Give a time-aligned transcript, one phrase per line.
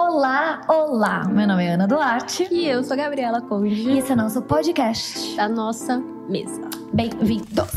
[0.00, 1.24] Olá, olá!
[1.24, 2.46] Meu nome é Ana Duarte.
[2.52, 3.74] E eu sou a Gabriela Conde.
[3.74, 6.70] E esse é nosso podcast da nossa mesa.
[6.92, 7.68] Bem-vindos!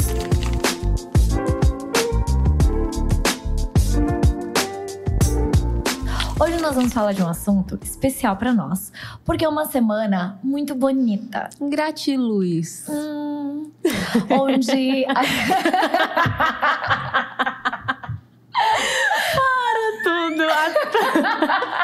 [6.40, 8.94] Hoje nós vamos falar de um assunto especial para nós,
[9.26, 11.50] porque é uma semana muito bonita.
[11.60, 12.86] Gratiluz.
[12.88, 13.72] Hum,
[14.30, 15.08] onde.
[19.34, 20.44] Para tudo!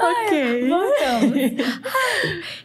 [0.00, 0.68] ok.
[0.68, 1.70] Voltamos.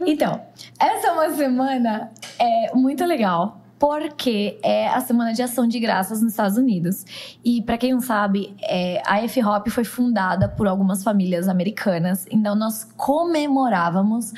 [0.07, 0.41] Então,
[0.79, 3.61] essa é uma semana é, muito legal.
[3.77, 7.05] Porque é a Semana de Ação de Graças nos Estados Unidos.
[7.43, 12.25] E para quem não sabe, é, a F-Hop foi fundada por algumas famílias americanas.
[12.31, 14.31] Então nós comemorávamos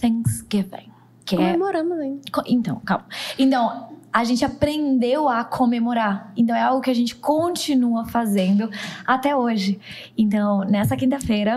[0.00, 0.92] Thanksgiving.
[1.24, 2.04] Que Comemoramos, é...
[2.04, 2.20] hein?
[2.46, 3.06] Então, calma.
[3.36, 6.32] Então, a gente aprendeu a comemorar.
[6.36, 8.70] Então é algo que a gente continua fazendo
[9.04, 9.80] até hoje.
[10.16, 11.56] Então, nessa quinta-feira,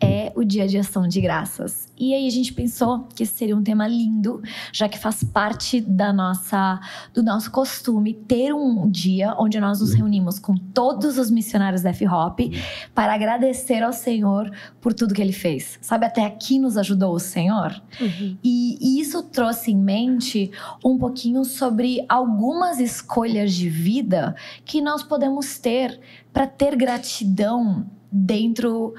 [0.00, 1.88] é o Dia de Ação de Graças.
[1.98, 4.40] E aí a gente pensou que esse seria um tema lindo,
[4.72, 6.80] já que faz parte da nossa
[7.12, 11.90] do nosso costume ter um dia onde nós nos reunimos com todos os missionários da
[11.90, 12.38] F-Hop
[12.94, 15.78] para agradecer ao Senhor por tudo que ele fez.
[15.82, 17.80] Sabe, até aqui nos ajudou o Senhor.
[18.00, 18.36] Uhum.
[18.42, 20.50] E, e isso trouxe em mente
[20.84, 25.98] um pouquinho sobre algumas escolhas de vida que nós podemos ter
[26.32, 28.94] para ter gratidão dentro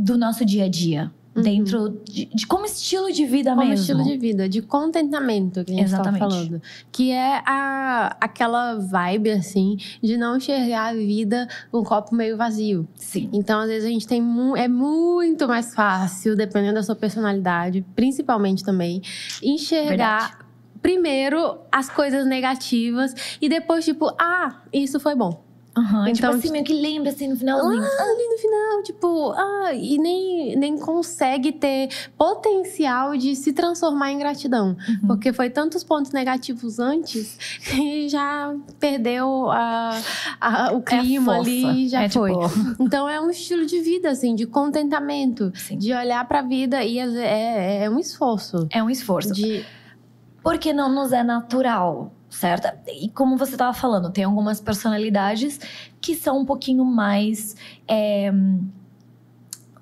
[0.00, 1.12] do nosso dia a dia.
[1.32, 1.42] Uhum.
[1.42, 3.74] Dentro de, de, como estilo de vida como mesmo.
[3.80, 6.60] estilo de vida, de contentamento que a gente estava falando.
[6.90, 12.88] Que é a, aquela vibe, assim, de não enxergar a vida um copo meio vazio.
[12.96, 13.30] Sim.
[13.32, 14.20] Então, às vezes, a gente tem.
[14.20, 19.00] Mu é muito mais fácil, dependendo da sua personalidade, principalmente também,
[19.42, 20.30] enxergar.
[20.30, 20.50] Verdade.
[20.82, 25.49] Primeiro as coisas negativas e depois, tipo, ah, isso foi bom.
[25.80, 27.82] Uhum, então, tipo assim, meio que lembra assim no finalzinho.
[27.82, 34.12] Ah, ali no final, tipo, ah, e nem, nem consegue ter potencial de se transformar
[34.12, 34.76] em gratidão.
[34.88, 35.06] Uhum.
[35.06, 39.98] Porque foi tantos pontos negativos antes que já perdeu a,
[40.40, 42.32] a o é clima é ali já é, foi.
[42.32, 42.50] Tipo...
[42.90, 45.78] Então é um estilo de vida, assim, de contentamento, Sim.
[45.78, 48.66] de olhar pra vida e é, é, é um esforço.
[48.70, 49.32] É um esforço.
[49.32, 49.64] De...
[50.42, 52.68] Porque não nos é natural certo?
[52.88, 55.58] E como você estava falando, tem algumas personalidades
[56.00, 57.56] que são um pouquinho mais
[57.88, 58.32] é,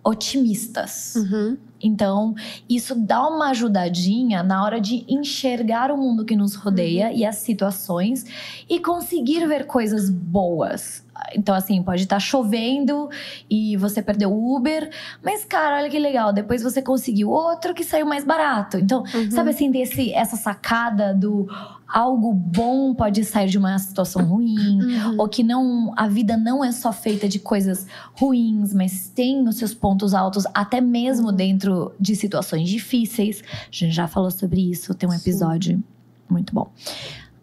[0.03, 1.15] otimistas.
[1.17, 1.59] Uhum.
[1.81, 2.35] Então,
[2.69, 7.17] isso dá uma ajudadinha na hora de enxergar o mundo que nos rodeia uhum.
[7.17, 8.25] e as situações
[8.69, 11.05] e conseguir ver coisas boas.
[11.34, 13.09] Então, assim, pode estar tá chovendo
[13.51, 14.91] e você perdeu o Uber,
[15.23, 18.79] mas, cara, olha que legal, depois você conseguiu outro que saiu mais barato.
[18.79, 19.31] Então, uhum.
[19.31, 21.49] sabe assim, ter esse, essa sacada do
[21.87, 25.17] algo bom pode sair de uma situação ruim, uhum.
[25.19, 29.56] ou que não a vida não é só feita de coisas ruins, mas tem os
[29.56, 31.37] seus pontos altos, até mesmo uhum.
[31.37, 33.43] dentro de situações difíceis.
[33.43, 35.85] A gente já falou sobre isso, tem um episódio Sim.
[36.29, 36.71] muito bom.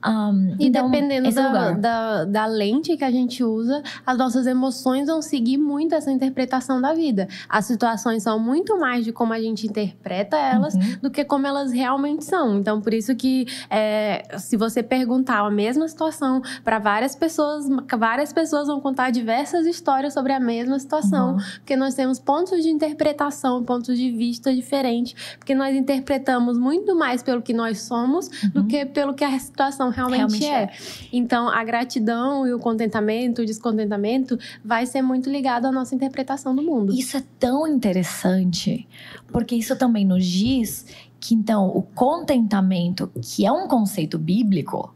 [0.06, 5.08] Um, e então, dependendo da, da, da, lente que a gente usa, as nossas emoções
[5.08, 7.28] vão seguir muito essa interpretação da vida.
[7.50, 10.98] As situações são muito mais de como a gente interpreta elas uhum.
[11.02, 12.60] do que como elas realmente são.
[12.60, 17.66] Então, por isso que é, se você perguntar a mesma situação para várias pessoas,
[17.98, 21.38] várias pessoas vão contar diversas histórias sobre a mesma situação, uhum.
[21.56, 27.24] porque nós temos pontos de interpretação, pontos de vista diferentes, porque nós interpretamos muito mais
[27.24, 28.50] pelo que nós somos uhum.
[28.50, 30.63] do que pelo que a situação realmente, realmente é.
[30.63, 30.72] é.
[31.11, 36.56] Então, a gratidão e o contentamento, o descontentamento, vai ser muito ligado à nossa interpretação
[36.56, 36.94] do mundo.
[36.94, 38.88] Isso é tão interessante,
[39.28, 40.85] porque isso também nos diz
[41.19, 44.94] que, então, o contentamento, que é um conceito bíblico,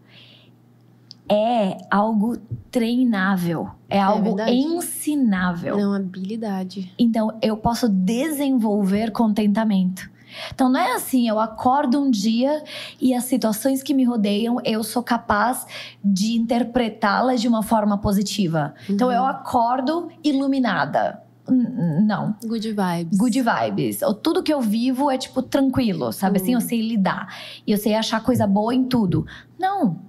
[1.30, 2.38] é algo
[2.72, 5.78] treinável, é, é algo é ensinável.
[5.78, 6.92] É uma habilidade.
[6.98, 10.10] Então, eu posso desenvolver contentamento.
[10.54, 12.64] Então não é assim, eu acordo um dia
[13.00, 15.66] e as situações que me rodeiam, eu sou capaz
[16.04, 18.74] de interpretá-las de uma forma positiva.
[18.88, 18.96] Uhum.
[18.96, 19.28] Então eu uhum.
[19.28, 21.24] acordo iluminada.
[21.50, 22.36] Não.
[22.46, 23.18] Good vibes.
[23.18, 24.00] Good vibes.
[24.22, 26.38] Tudo que eu vivo é, tipo, tranquilo, sabe?
[26.38, 26.44] Uhum.
[26.44, 27.34] Assim, eu sei lidar.
[27.66, 29.26] E eu sei achar coisa boa em tudo.
[29.58, 30.09] Não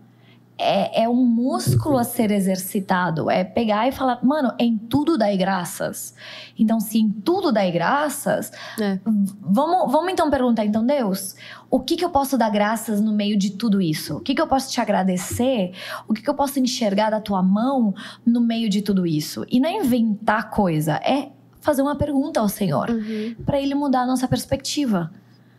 [0.60, 3.30] é, é, um músculo a ser exercitado.
[3.30, 6.14] É pegar e falar, mano, em tudo dai graças.
[6.58, 8.98] Então, se em tudo dai graças, é.
[9.40, 11.34] vamos, vamos então perguntar, então, Deus,
[11.70, 14.18] o que, que eu posso dar graças no meio de tudo isso?
[14.18, 15.72] O que, que eu posso te agradecer?
[16.06, 19.46] O que, que eu posso enxergar da tua mão no meio de tudo isso?
[19.50, 21.30] E não é inventar coisa, é
[21.60, 23.34] fazer uma pergunta ao Senhor, uhum.
[23.44, 25.10] para Ele mudar a nossa perspectiva.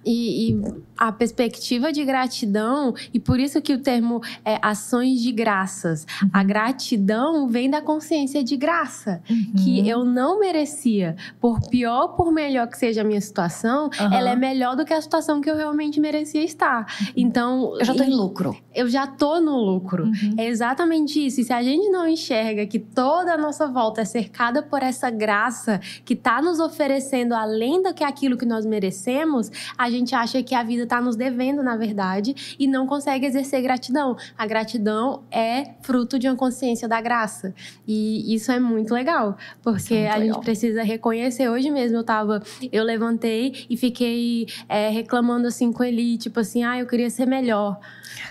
[0.06, 0.62] E, e,
[0.98, 6.06] a perspectiva de gratidão, e por isso que o termo é ações de graças.
[6.22, 6.30] Uhum.
[6.32, 9.54] A gratidão vem da consciência de graça, uhum.
[9.58, 11.16] que eu não merecia.
[11.40, 14.14] Por pior, por melhor que seja a minha situação, uhum.
[14.14, 16.86] ela é melhor do que a situação que eu realmente merecia estar.
[17.16, 17.76] Então.
[17.80, 18.56] Eu já tô em lucro.
[18.74, 20.06] Eu já tô no lucro.
[20.06, 20.36] Uhum.
[20.38, 21.42] É exatamente isso.
[21.42, 25.10] E se a gente não enxerga que toda a nossa volta é cercada por essa
[25.10, 30.42] graça que tá nos oferecendo além do que aquilo que nós merecemos, a gente acha
[30.42, 34.16] que a vida está nos devendo, na verdade, e não consegue exercer gratidão.
[34.38, 37.54] A gratidão é fruto de uma consciência da graça.
[37.88, 40.36] E isso é muito legal, porque é muito a legal.
[40.36, 41.50] gente precisa reconhecer.
[41.50, 42.42] Hoje mesmo eu tava,
[42.72, 47.26] eu levantei e fiquei é, reclamando assim com ele, tipo assim, ah, eu queria ser
[47.26, 47.80] melhor.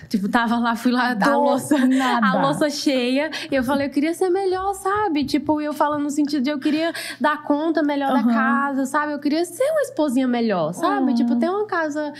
[0.09, 1.75] Tipo, tava lá, fui lá, a louça,
[2.21, 3.29] a louça cheia.
[3.51, 5.23] Eu falei, eu queria ser melhor, sabe?
[5.23, 8.27] Tipo, eu falando no sentido de eu queria dar conta melhor uhum.
[8.27, 9.13] da casa, sabe?
[9.13, 11.11] Eu queria ser uma esposinha melhor, sabe?
[11.11, 11.15] Uhum.
[11.15, 12.13] Tipo, ter uma casa,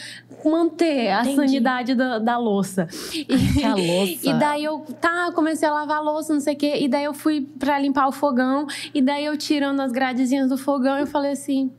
[0.43, 1.35] manter a Entendi.
[1.35, 2.87] sanidade da, da louça.
[3.13, 3.25] E,
[3.63, 4.29] a louça.
[4.29, 6.79] E daí eu, tá, comecei a lavar a louça, não sei o quê.
[6.81, 8.67] E daí eu fui pra limpar o fogão.
[8.93, 11.71] E daí eu tirando as gradezinhas do fogão, eu falei assim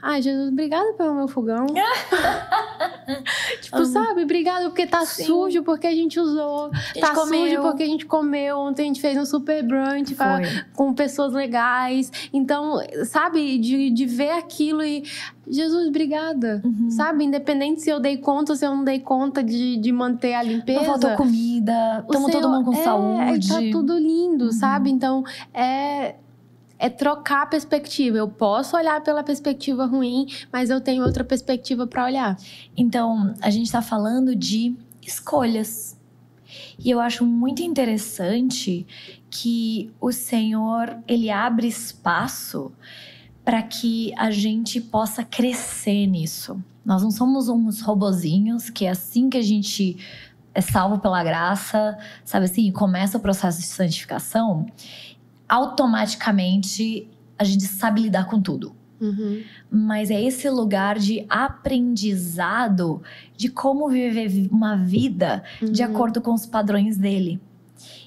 [0.00, 1.66] Ai, Jesus, obrigada pelo meu fogão.
[3.60, 4.22] tipo, sabe?
[4.22, 5.24] Obrigado porque tá Sim.
[5.24, 6.70] sujo, porque a gente usou.
[6.72, 7.46] A gente tá comeu.
[7.46, 8.58] sujo porque a gente comeu.
[8.58, 10.40] Ontem a gente fez um super brunch pra,
[10.74, 12.10] com pessoas legais.
[12.32, 13.58] Então, sabe?
[13.58, 15.04] De, de ver aquilo e.
[15.50, 16.60] Jesus, obrigada.
[16.62, 16.90] Uhum.
[16.90, 17.24] Sabe?
[17.24, 20.42] Independente se eu dei conta ou se eu não dei conta de, de manter a
[20.42, 20.80] limpeza.
[20.80, 22.04] Não faltou comida.
[22.06, 23.48] Estamos todo mundo com é, saúde.
[23.48, 24.52] Tá tudo lindo, uhum.
[24.52, 24.90] sabe?
[24.90, 25.24] Então,
[25.54, 26.16] é
[26.78, 28.16] é trocar a perspectiva.
[28.16, 32.36] Eu posso olhar pela perspectiva ruim, mas eu tenho outra perspectiva para olhar.
[32.76, 35.98] Então, a gente está falando de escolhas.
[36.78, 38.86] E eu acho muito interessante
[39.30, 42.72] que o Senhor, ele abre espaço
[43.44, 46.62] para que a gente possa crescer nisso.
[46.84, 49.98] Nós não somos uns robozinhos que é assim que a gente
[50.54, 54.66] é salvo pela graça, sabe assim, começa o processo de santificação
[55.48, 57.08] automaticamente
[57.38, 58.74] a gente sabe lidar com tudo.
[59.00, 59.42] Uhum.
[59.70, 63.00] Mas é esse lugar de aprendizado
[63.36, 65.70] de como viver uma vida uhum.
[65.70, 67.40] de acordo com os padrões dele.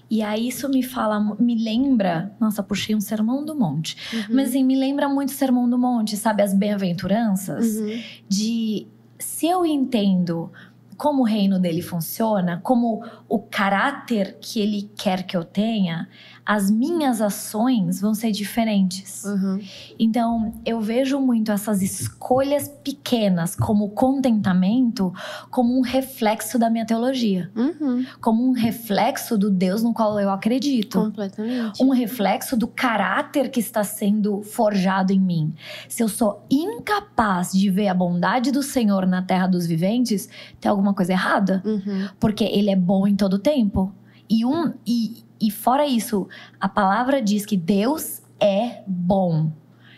[0.10, 3.96] E aí isso me fala, me lembra, nossa, puxei um sermão do monte.
[4.14, 4.36] Uhum.
[4.36, 6.44] Mas assim, me lembra muito o sermão do monte, sabe?
[6.44, 7.78] As bem-aventuranças.
[7.78, 8.04] Uhum.
[8.28, 10.52] De se eu entendo
[10.98, 16.10] como o reino dele funciona, como o caráter que ele quer que eu tenha,
[16.52, 19.24] as minhas ações vão ser diferentes.
[19.24, 19.62] Uhum.
[19.98, 25.14] Então, eu vejo muito essas escolhas pequenas, como contentamento,
[25.50, 27.50] como um reflexo da minha teologia.
[27.56, 28.06] Uhum.
[28.20, 31.00] Como um reflexo do Deus no qual eu acredito.
[31.00, 31.82] Completamente.
[31.82, 35.54] Um reflexo do caráter que está sendo forjado em mim.
[35.88, 40.28] Se eu sou incapaz de ver a bondade do Senhor na terra dos viventes,
[40.60, 41.64] tem alguma coisa errada.
[41.64, 42.10] Uhum.
[42.20, 43.96] Porque Ele é bom em todo tempo.
[44.30, 46.28] E, um, e, e fora isso,
[46.60, 49.52] a palavra diz que Deus é bom.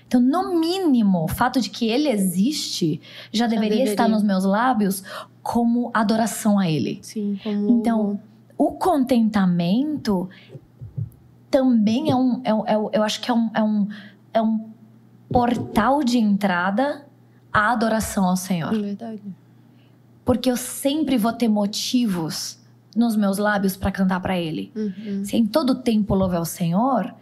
[0.08, 3.02] Então, no mínimo, o fato de que ele existe
[3.32, 5.04] já, já deveria, deveria, estar nos meus lábios
[5.42, 7.00] como adoração a ele.
[7.02, 7.70] Sim, como...
[7.72, 8.20] Então,
[8.58, 10.30] o contentamento
[11.50, 12.42] também é um.
[12.44, 13.88] É, é, eu acho que é um, é, um,
[14.34, 14.70] é um
[15.30, 17.06] portal de entrada
[17.52, 18.74] à adoração ao Senhor.
[18.74, 19.22] É verdade.
[20.24, 22.63] Porque eu sempre vou ter motivos
[22.96, 24.72] nos meus lábios para cantar para Ele.
[24.76, 25.24] Uhum.
[25.26, 27.14] Se em todo tempo louve ao Senhor,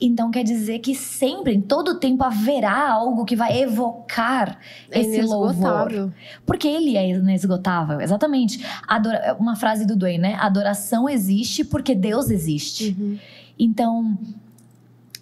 [0.00, 4.58] então quer dizer que sempre, em todo tempo, haverá algo que vai evocar
[4.90, 6.12] é esse louvor.
[6.46, 8.64] Porque ele é inesgotável, exatamente.
[8.86, 10.36] Adora uma frase do Dwayne, né?
[10.40, 12.96] Adoração existe porque Deus existe.
[12.98, 13.18] Uhum.
[13.58, 14.18] Então,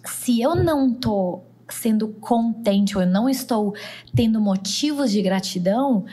[0.05, 3.73] se eu não tô sendo contente ou eu não estou
[4.15, 6.05] tendo motivos de gratidão,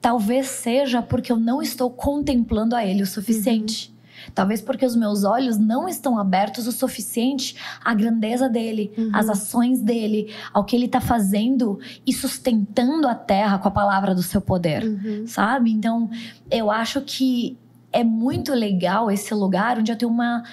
[0.00, 3.88] Talvez seja porque eu não estou contemplando a Ele o suficiente.
[3.88, 4.00] Uhum.
[4.34, 9.10] Talvez porque os meus olhos não estão abertos o suficiente à grandeza dele, uhum.
[9.12, 14.14] às ações dele, ao que ele está fazendo e sustentando a terra com a palavra
[14.14, 15.26] do seu poder, uhum.
[15.26, 15.70] sabe?
[15.70, 16.10] Então,
[16.50, 17.56] eu acho que
[17.92, 20.44] é muito legal esse lugar onde eu tenho uma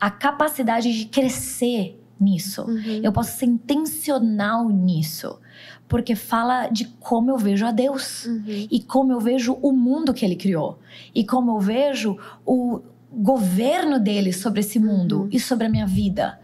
[0.00, 2.62] a capacidade de crescer nisso.
[2.62, 3.00] Uhum.
[3.04, 5.38] Eu posso ser intencional nisso
[5.92, 8.66] porque fala de como eu vejo a Deus uhum.
[8.70, 10.78] e como eu vejo o mundo que ele criou
[11.14, 12.80] e como eu vejo o
[13.12, 15.28] governo dele sobre esse mundo uhum.
[15.30, 16.40] e sobre a minha vida.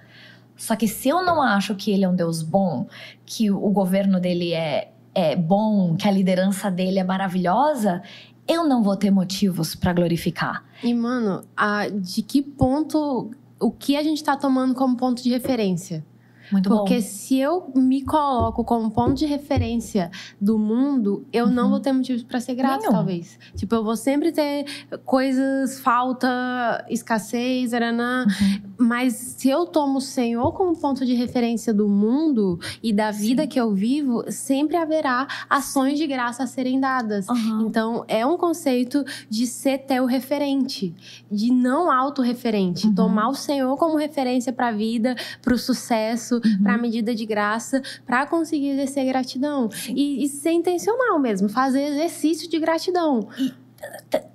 [0.55, 2.87] Só que se eu não acho que ele é um Deus bom,
[3.25, 8.03] que o governo dele é, é bom, que a liderança dele é maravilhosa,
[8.47, 10.63] eu não vou ter motivos para glorificar.
[10.85, 13.31] E, mano, a, de que ponto.
[13.59, 16.05] O que a gente tá tomando como ponto de referência?
[16.51, 17.01] Muito Porque bom.
[17.01, 21.53] se eu me coloco como ponto de referência do mundo, eu uhum.
[21.53, 22.93] não vou ter motivos para ser grato, Nenhum.
[22.93, 23.39] talvez.
[23.55, 24.65] Tipo, eu vou sempre ter
[25.05, 28.27] coisas, falta, escassez, aranã.
[28.27, 28.71] Uhum.
[28.79, 33.43] Mas se eu tomo o Senhor como ponto de referência do mundo e da vida
[33.43, 33.49] Sim.
[33.49, 37.29] que eu vivo, sempre haverá ações de graça a serem dadas.
[37.29, 37.67] Uhum.
[37.67, 40.95] Então, é um conceito de ser teu referente,
[41.31, 42.87] de não autorreferente.
[42.87, 42.95] Uhum.
[42.95, 46.63] Tomar o Senhor como referência para a vida, para o sucesso, uhum.
[46.63, 49.69] para medida de graça, para conseguir exercer gratidão.
[49.89, 53.29] E, e, ser intencional mesmo, fazer exercício de gratidão.
[53.39, 53.53] E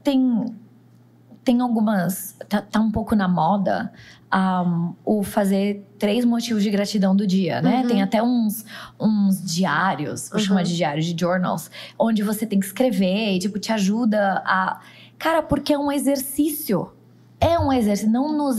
[0.03, 0.45] tem,
[1.43, 2.35] tem algumas.
[2.47, 3.91] Tá, tá um pouco na moda
[4.33, 7.81] um, o fazer três motivos de gratidão do dia, né?
[7.81, 7.87] Uhum.
[7.87, 8.65] Tem até uns,
[8.99, 10.45] uns diários, vou uhum.
[10.45, 14.79] chamar de diários, de journals, onde você tem que escrever e, tipo, te ajuda a.
[15.19, 16.91] Cara, porque é um exercício.
[17.39, 18.57] É um exercício, não nos,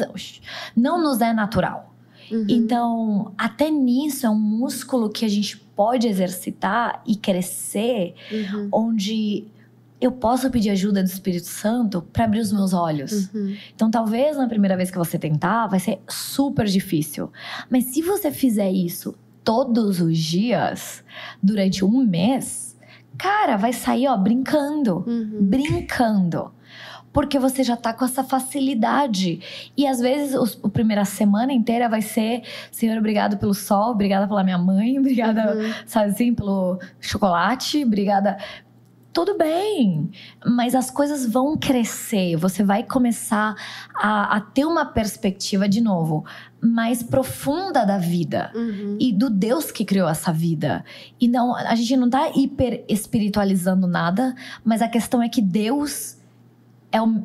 [0.76, 1.93] não nos é natural.
[2.30, 2.46] Uhum.
[2.48, 8.68] Então, até nisso é um músculo que a gente pode exercitar e crescer, uhum.
[8.72, 9.44] onde
[10.00, 13.32] eu posso pedir ajuda do Espírito Santo para abrir os meus olhos.
[13.32, 13.56] Uhum.
[13.74, 17.30] Então, talvez na primeira vez que você tentar, vai ser super difícil.
[17.70, 21.02] Mas se você fizer isso todos os dias,
[21.42, 22.76] durante um mês,
[23.16, 25.04] cara, vai sair, ó, brincando.
[25.06, 25.38] Uhum.
[25.40, 26.52] Brincando
[27.14, 29.70] porque você já tá com essa facilidade.
[29.76, 32.42] E às vezes os, a primeira semana inteira vai ser:
[32.72, 35.72] Senhor, obrigado pelo sol, obrigada pela minha mãe, obrigada, uhum.
[35.86, 38.36] sabe assim, pelo chocolate, obrigada.
[39.12, 40.10] Tudo bem,
[40.44, 43.54] mas as coisas vão crescer, você vai começar
[43.94, 46.24] a, a ter uma perspectiva, de novo,
[46.60, 48.98] mais profunda da vida uhum.
[48.98, 50.84] e do Deus que criou essa vida.
[51.20, 56.16] E não, a gente não tá hiper espiritualizando nada, mas a questão é que Deus
[56.94, 57.24] é um,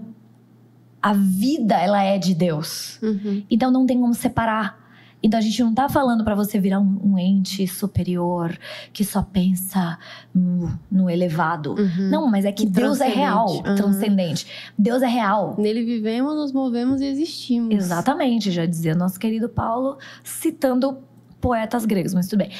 [0.99, 2.99] a vida ela é de Deus.
[3.03, 3.43] Uhum.
[3.49, 4.89] Então não tem como separar.
[5.21, 8.57] Então a gente não tá falando para você virar um, um, ente superior
[8.93, 9.99] que só pensa
[10.33, 11.75] no, no elevado.
[11.77, 12.09] Uhum.
[12.09, 13.75] Não, mas é que Deus é real, uhum.
[13.75, 14.47] transcendente.
[14.77, 15.55] Deus é real.
[15.57, 17.75] Nele vivemos, nos movemos e existimos.
[17.75, 20.97] Exatamente, já dizia nosso querido Paulo, citando
[21.39, 22.51] poetas gregos, mas tudo bem.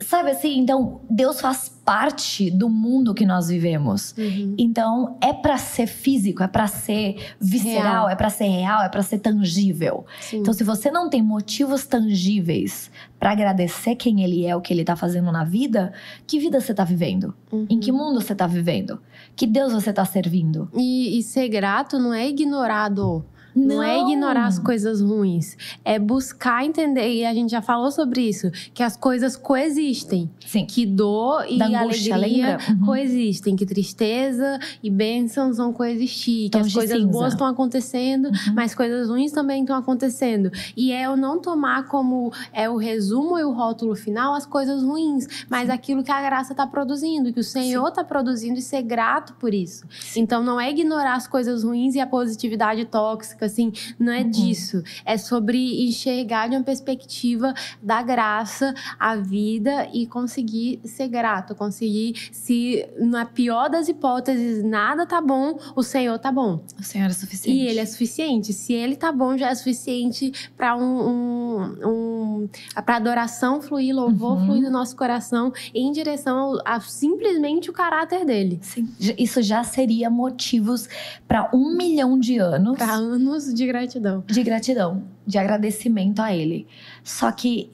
[0.00, 4.14] Sabe assim, então Deus faz parte do mundo que nós vivemos.
[4.16, 4.54] Uhum.
[4.56, 8.08] Então é para ser físico, é para ser visceral, real.
[8.08, 10.06] é para ser real, é para ser tangível.
[10.20, 10.38] Sim.
[10.38, 14.84] Então se você não tem motivos tangíveis para agradecer quem ele é, o que ele
[14.84, 15.92] tá fazendo na vida,
[16.26, 17.34] que vida você tá vivendo?
[17.50, 17.66] Uhum.
[17.68, 19.00] Em que mundo você tá vivendo?
[19.34, 20.70] Que Deus você tá servindo?
[20.74, 23.24] E, e ser grato não é ignorado
[23.58, 23.76] não.
[23.76, 25.56] não é ignorar as coisas ruins.
[25.84, 30.30] É buscar entender, e a gente já falou sobre isso, que as coisas coexistem.
[30.46, 30.66] Sim.
[30.66, 32.86] Que dor e angústia, alegria uhum.
[32.86, 33.56] coexistem.
[33.56, 36.50] Que tristeza e bênçãos vão coexistir.
[36.50, 37.10] que as coisas cinza.
[37.10, 38.54] boas estão acontecendo, uhum.
[38.54, 40.50] mas coisas ruins também estão acontecendo.
[40.76, 44.82] E é eu não tomar como é o resumo e o rótulo final as coisas
[44.82, 45.72] ruins, mas Sim.
[45.72, 49.52] aquilo que a graça está produzindo, que o Senhor está produzindo e ser grato por
[49.52, 49.84] isso.
[50.00, 50.20] Sim.
[50.20, 54.30] Então não é ignorar as coisas ruins e a positividade tóxica assim, não é uhum.
[54.30, 54.82] disso.
[55.04, 57.52] É sobre enxergar de uma perspectiva
[57.82, 65.06] da graça a vida e conseguir ser grato, conseguir se na pior das hipóteses nada
[65.06, 66.60] tá bom, o Senhor tá bom.
[66.78, 67.58] O Senhor é suficiente.
[67.58, 68.52] E ele é suficiente.
[68.52, 72.48] Se ele tá bom, já é suficiente para um, um, um
[72.84, 74.46] para adoração fluir, louvor uhum.
[74.46, 78.58] fluir do nosso coração em direção a, a simplesmente o caráter dele.
[78.62, 78.88] Sim.
[79.18, 80.88] Isso já seria motivos
[81.26, 82.76] para um milhão de anos.
[82.76, 84.24] Para anos anos de gratidão.
[84.26, 86.66] De gratidão, de agradecimento a ele.
[87.02, 87.70] Só que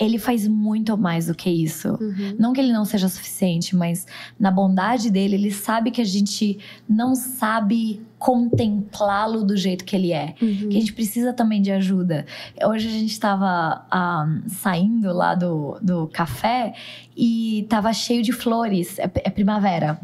[0.00, 1.90] ele faz muito mais do que isso.
[2.00, 2.36] Uhum.
[2.38, 4.06] Não que ele não seja suficiente, mas
[4.38, 6.58] na bondade dele, ele sabe que a gente
[6.88, 10.34] não sabe contemplá-lo do jeito que ele é.
[10.40, 10.70] Uhum.
[10.70, 12.24] Que a gente precisa também de ajuda.
[12.64, 16.72] Hoje a gente estava um, ah, saindo lá do, do café
[17.14, 18.98] e tava cheio de flores.
[18.98, 20.00] É, é primavera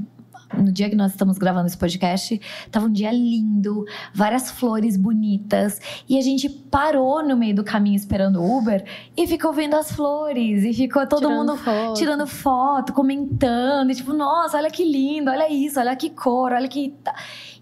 [0.55, 3.85] no dia que nós estamos gravando esse podcast, tava um dia lindo,
[4.15, 8.85] várias flores bonitas, e a gente parou no meio do caminho esperando o Uber
[9.17, 11.95] e ficou vendo as flores, e ficou todo tirando mundo foto.
[11.95, 16.69] tirando foto, comentando, e tipo, nossa, olha que lindo, olha isso, olha que cor, olha
[16.69, 16.95] que.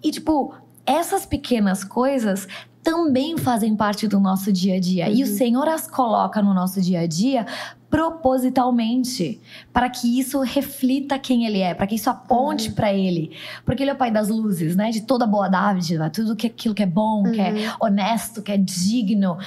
[0.03, 0.55] E tipo,
[0.87, 2.47] essas pequenas coisas
[2.83, 5.07] também fazem parte do nosso dia a dia.
[5.07, 5.15] Uhum.
[5.15, 5.37] E o uhum.
[5.37, 7.47] Senhor as coloca no nosso dia a dia
[7.95, 9.41] propositalmente,
[9.73, 12.75] para que isso reflita quem ele é, para que isso aponte uhum.
[12.75, 13.31] para ele,
[13.65, 14.91] porque ele é o pai das luzes, né?
[14.91, 17.31] De toda boa dádiva, tudo que aquilo que é bom, uhum.
[17.31, 17.77] que é uhum.
[17.79, 19.39] honesto, que é digno,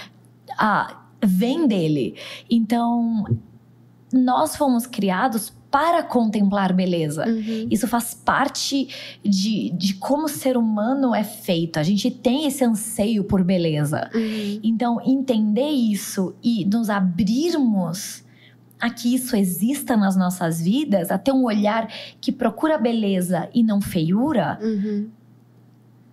[0.58, 2.16] ah, vem dele.
[2.50, 3.25] Então,
[4.13, 7.27] nós fomos criados para contemplar beleza.
[7.27, 7.68] Uhum.
[7.70, 8.88] Isso faz parte
[9.22, 11.80] de, de como o ser humano é feito.
[11.80, 14.10] A gente tem esse anseio por beleza.
[14.16, 14.62] Uhum.
[14.63, 18.25] Então, entender isso e nos abrirmos
[18.79, 21.88] a que isso exista nas nossas vidas, a ter um olhar
[22.22, 25.10] que procura beleza e não feiura, uhum.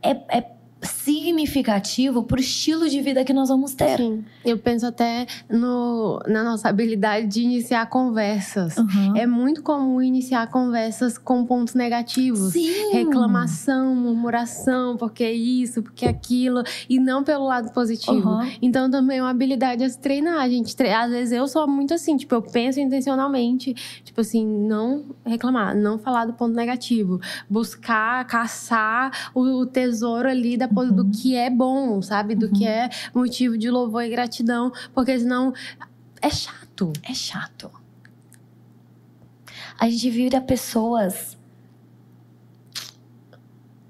[0.03, 3.99] é, é significativo para o estilo de vida que nós vamos ter.
[3.99, 4.25] Sim.
[4.45, 8.77] Eu penso até no, na nossa habilidade de iniciar conversas.
[8.77, 9.17] Uhum.
[9.17, 12.53] É muito comum iniciar conversas com pontos negativos.
[12.53, 12.93] Sim.
[12.93, 18.29] Reclamação, murmuração, porque isso, porque aquilo, e não pelo lado positivo.
[18.29, 18.51] Uhum.
[18.61, 20.39] Então também é uma habilidade a se treinar.
[20.41, 23.75] A gente, às vezes eu sou muito assim, tipo, eu penso intencionalmente,
[24.05, 30.67] tipo assim, não reclamar, não falar do ponto negativo, buscar, caçar o, tesouro ali da
[30.67, 30.93] uhum.
[30.93, 32.35] do que é bom, sabe?
[32.35, 32.53] Do uhum.
[32.53, 34.34] que é motivo de louvor e gratidão,
[34.93, 35.53] porque senão
[36.21, 36.93] é chato.
[37.03, 37.71] É chato.
[39.79, 41.37] A gente vira pessoas.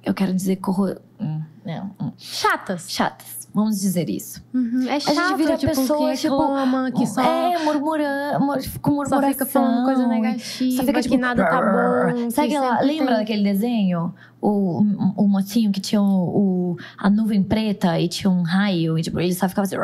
[0.03, 0.97] Eu quero dizer corro...
[1.21, 2.13] Hum, não, hum.
[2.19, 2.91] chatas.
[2.91, 3.44] Chatas.
[3.55, 4.45] Vamos dizer isso.
[4.53, 4.89] Uhum.
[4.89, 7.23] É chato, a gente vira tipo, pessoas que reclama, tipo, que só...
[7.23, 8.41] É, murmurando,
[8.83, 9.23] com murmuração.
[9.23, 12.31] Só fica falando coisa negativa, só fica, tipo, que nada tá bom.
[12.33, 13.17] Sabe aquela, lembra tem...
[13.19, 14.13] daquele desenho?
[14.43, 14.83] O,
[15.17, 18.99] o, mocinho que tinha o, o, a nuvem preta e tinha um raio.
[18.99, 19.77] E tipo, ele só ficava assim...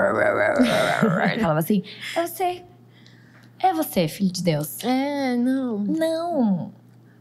[1.41, 1.85] falava assim,
[2.17, 2.63] é você.
[3.61, 4.83] É você, filho de Deus.
[4.83, 5.79] É, não.
[5.79, 6.73] Não.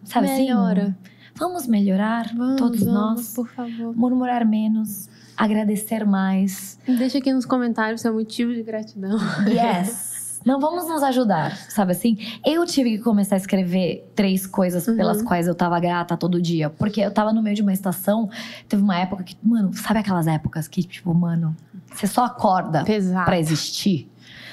[0.04, 0.48] Sabe assim?
[0.48, 0.82] Melhora.
[0.82, 0.96] assim?
[1.36, 3.34] Vamos melhorar, vamos, todos vamos, nós.
[3.36, 3.96] por favor.
[3.96, 5.08] Murmurar menos
[5.40, 6.78] agradecer mais.
[6.86, 9.18] Deixa aqui nos comentários seu motivo de gratidão.
[9.48, 10.42] Yes.
[10.46, 12.18] Não vamos nos ajudar, sabe assim?
[12.46, 14.96] Eu tive que começar a escrever três coisas uhum.
[14.96, 16.70] pelas quais eu tava grata todo dia.
[16.70, 18.30] Porque eu tava no meio de uma estação,
[18.68, 21.56] teve uma época que, mano, sabe aquelas épocas que, tipo, mano,
[21.94, 22.86] você só acorda
[23.26, 24.10] para existir?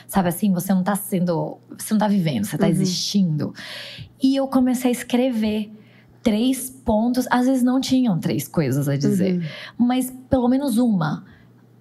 [0.09, 1.59] Sabe assim, você não tá sendo.
[1.77, 2.73] Você não tá vivendo, você tá uhum.
[2.73, 3.55] existindo.
[4.23, 5.71] E eu comecei a escrever
[6.27, 7.25] três pontos.
[7.31, 9.37] Às vezes não tinham três coisas a dizer,
[9.79, 9.87] uhum.
[9.87, 11.25] mas pelo menos uma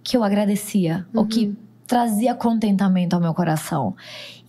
[0.03, 1.21] que eu agradecia, uhum.
[1.21, 3.95] ou que trazia contentamento ao meu coração.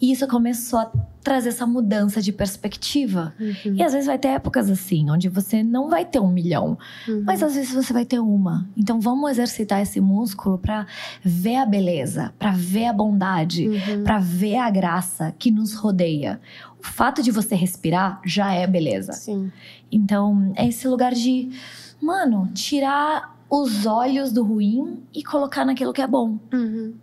[0.00, 0.90] E isso começou a
[1.22, 3.34] trazer essa mudança de perspectiva.
[3.40, 3.74] Uhum.
[3.74, 6.78] E às vezes vai ter épocas assim, onde você não vai ter um milhão,
[7.08, 7.22] uhum.
[7.24, 8.68] mas às vezes você vai ter uma.
[8.76, 10.86] Então vamos exercitar esse músculo para
[11.22, 14.04] ver a beleza, para ver a bondade, uhum.
[14.04, 16.40] para ver a graça que nos rodeia.
[16.78, 19.12] O fato de você respirar já é beleza.
[19.12, 19.50] Sim.
[19.90, 21.50] Então, é esse lugar de,
[22.00, 26.38] mano, tirar os olhos do ruim e colocar naquilo que é bom.
[26.52, 26.94] Uhum.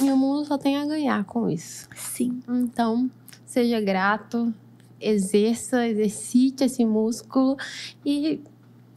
[0.00, 1.88] E o mundo só tem a ganhar com isso.
[1.94, 2.40] Sim.
[2.48, 3.10] Então,
[3.44, 4.52] seja grato,
[5.00, 7.56] exerça, exercite esse músculo
[8.04, 8.40] e,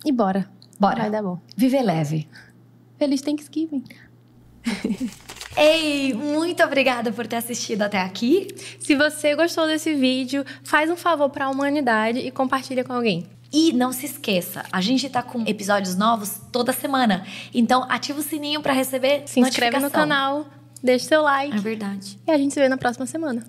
[0.06, 0.50] e bora.
[0.80, 1.02] Bora.
[1.02, 1.40] Vai dar bom.
[1.56, 2.28] Viver leve.
[2.98, 3.84] Feliz Thanksgiving.
[5.58, 8.48] Ei, muito obrigada por ter assistido até aqui.
[8.80, 13.28] Se você gostou desse vídeo, faz um favor para a humanidade e compartilha com alguém.
[13.52, 17.26] E não se esqueça, a gente tá com episódios novos toda semana.
[17.54, 20.46] Então ativa o sininho para receber Se inscreve no canal,
[20.84, 21.56] deixa seu like.
[21.56, 22.20] É verdade.
[22.28, 23.46] E a gente se vê na próxima semana.